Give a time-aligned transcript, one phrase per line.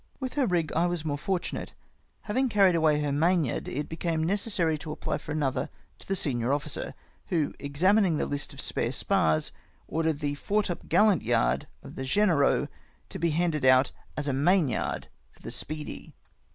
[0.19, 1.75] With her rig I was more fortunate.
[2.21, 6.51] Having carried away her mainyard, it became necessary to apply for another to the senior
[6.51, 6.95] officer,
[7.27, 9.51] who, examining the list of spare spars,
[9.87, 12.67] ordered the foretopgallant yard of the Genereux
[13.09, 16.15] to be hauled out as a mainyard for the Speedy